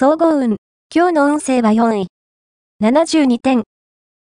[0.00, 0.58] 総合運。
[0.94, 2.06] 今日の運勢は4位。
[2.80, 3.64] 72点。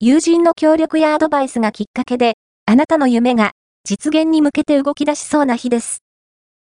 [0.01, 2.35] 友人の協力やアドバイスがきっかけで、
[2.67, 3.53] あなたの夢が
[3.85, 5.99] 実現に向けて動き出しそうな日です。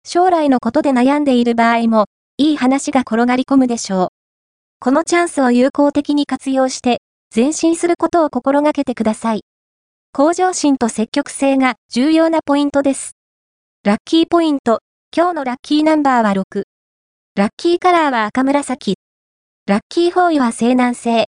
[0.06, 2.06] 将来のことで悩んでいる場合も、
[2.38, 4.08] いい話が転がり込むでしょう。
[4.80, 7.02] このチャンスを有効的に活用して、
[7.36, 9.42] 前進することを心がけてください。
[10.14, 13.18] 向上心と積極性が重要なポイントです。
[13.84, 14.80] ラッキーポイント。
[15.14, 16.75] 今日のラッキーナンバーは6。
[17.38, 18.96] ラッキーカラーは赤紫。
[19.68, 21.26] ラッキーフォーイは西南西。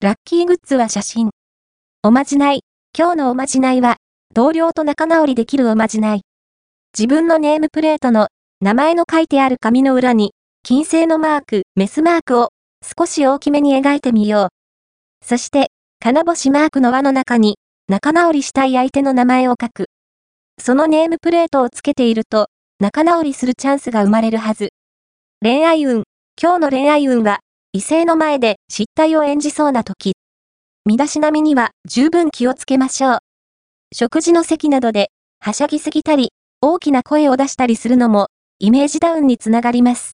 [0.00, 1.30] ラッキーグッズは写真。
[2.02, 2.62] おまじない。
[2.92, 3.98] 今日のおまじないは、
[4.34, 6.22] 同僚と仲直りできるおまじない。
[6.92, 8.26] 自分のネームプレートの
[8.60, 10.32] 名前の書いてある紙の裏に、
[10.64, 12.48] 金星のマーク、メスマークを
[12.82, 15.24] 少し大きめに描いてみよう。
[15.24, 17.58] そして、金星マークの輪の中に、
[17.88, 19.86] 仲直りしたい相手の名前を書く。
[20.60, 22.48] そのネームプレートをつけていると、
[22.80, 24.70] 仲直りするチャンスが生まれるはず。
[25.40, 26.02] 恋愛運。
[26.42, 27.38] 今日の恋愛運は、
[27.72, 30.14] 異性の前で失態を演じそうな時。
[30.84, 33.18] 身だしなみには十分気をつけましょう。
[33.94, 38.26] 食事の席などで、はしゃぎすぎたり、大きな声を出したりするのも、
[38.58, 40.16] イメージダウンにつながります。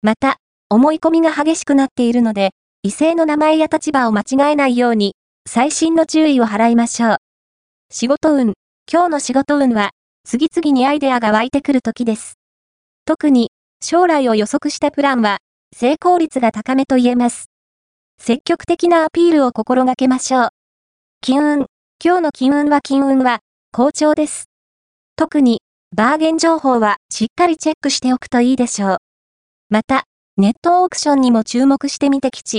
[0.00, 0.38] また、
[0.70, 7.16] 思い込みが激しくなっているので、異性の名前や立場を間違えないように、細心の注意を払いましょう。
[7.92, 8.54] 仕事運。
[8.90, 9.90] 今日の仕事運は、
[10.24, 12.38] 次々にアイデアが湧いてくる時です。
[13.04, 15.38] 特に、将来を予測したプランは、
[15.74, 17.50] 成功率が高めと言えます。
[18.18, 20.48] 積極的なアピールを心がけましょう。
[21.20, 21.66] 金運。
[22.04, 23.40] 今日の金運は金運は、
[23.72, 24.48] 好調です。
[25.16, 25.62] 特に、
[25.94, 28.96] バーゲン情報はしっかりチェックしておくといいでしょう。
[29.70, 30.04] また、
[30.36, 32.54] ネットオークションにも注目してみてきち。